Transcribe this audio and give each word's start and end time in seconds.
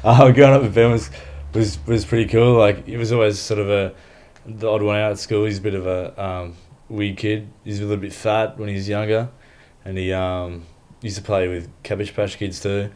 uh, 0.04 0.30
growing 0.30 0.54
up 0.54 0.62
with 0.62 0.74
Ben 0.74 0.90
was 0.90 1.10
was 1.52 1.78
was 1.86 2.04
pretty 2.06 2.26
cool. 2.26 2.58
Like 2.58 2.86
he 2.86 2.96
was 2.96 3.12
always 3.12 3.38
sort 3.38 3.60
of 3.60 3.68
a 3.68 3.92
the 4.46 4.66
odd 4.66 4.82
one 4.82 4.96
out 4.96 5.12
at 5.12 5.18
school. 5.18 5.44
He's 5.44 5.58
a 5.58 5.60
bit 5.60 5.74
of 5.74 5.86
a 5.86 6.22
um, 6.22 6.56
weird 6.88 7.18
kid. 7.18 7.48
He's 7.64 7.80
a 7.80 7.82
little 7.82 7.98
bit 7.98 8.14
fat 8.14 8.58
when 8.58 8.70
he's 8.70 8.88
younger, 8.88 9.28
and 9.84 9.98
he 9.98 10.10
um, 10.12 10.64
used 11.02 11.16
to 11.16 11.22
play 11.22 11.48
with 11.48 11.68
Cabbage 11.82 12.14
Patch 12.14 12.38
Kids 12.38 12.60
too. 12.60 12.90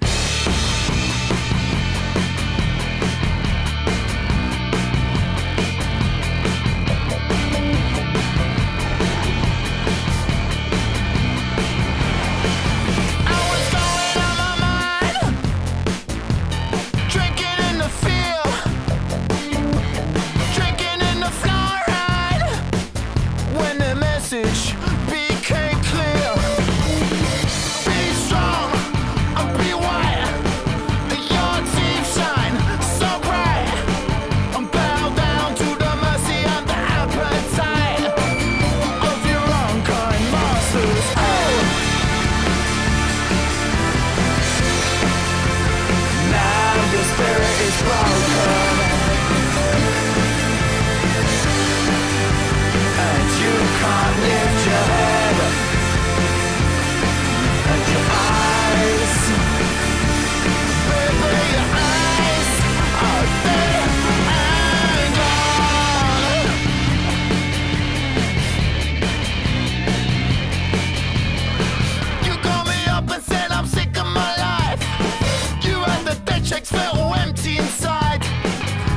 paychecks 76.55 76.69
felt 76.69 77.19
empty 77.19 77.59
inside. 77.59 78.23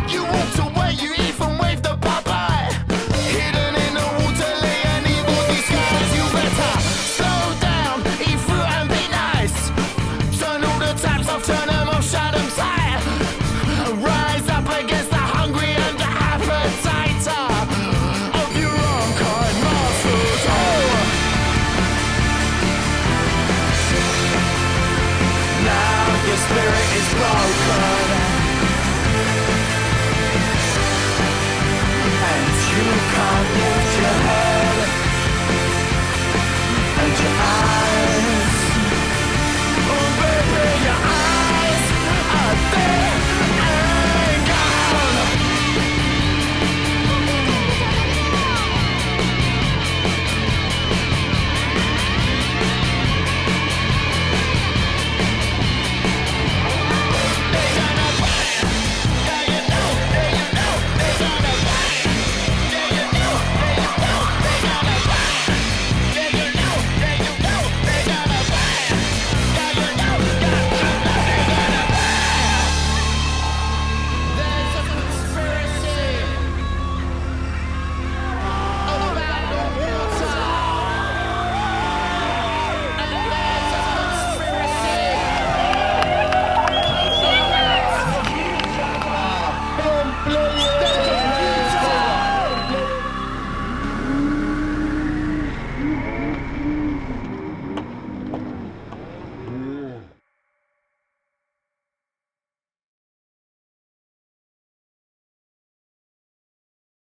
You 0.10 0.24
walked 0.24 0.60
away, 0.60 0.94
you 1.02 1.14
even 1.28 1.58
waved 1.58 1.86
a 1.86 1.96
bye 1.98 2.22
bye. 2.24 2.70
Hidden 3.34 3.76
in 3.76 3.94
the 3.94 4.06
water 4.20 4.54
lay 4.64 4.82
an 4.94 5.06
evil 5.06 5.42
disguise. 5.48 6.12
You 6.18 6.24
better 6.34 6.80
slow 7.18 7.42
down, 7.60 8.00
eat 8.22 8.40
fruit 8.46 8.68
and 8.78 8.90
be 8.90 9.04
nice. 9.10 9.58
Turn 10.40 10.64
all 10.64 10.80
the 10.80 10.94
taps 11.02 11.30
off, 11.30 11.46
turn 11.46 11.68
them 11.68 11.90
off, 11.90 12.10
shut 12.10 12.34
them 12.34 12.48
tight. 12.56 13.02
Rise 14.06 14.48
up 14.50 14.68
against 14.80 15.10
the 15.10 15.24
hungry 15.36 15.72
and 15.86 15.98
the 15.98 16.10
appetite. 16.32 17.28
Of 18.42 18.50
your 18.62 18.76
own 18.92 19.10
kind, 19.22 19.58
masters. 19.64 20.46
Oh. 20.50 20.94
Now 25.66 26.28
your 26.28 26.38
spirit 26.38 26.90
is 27.02 27.14
gone. 27.20 27.47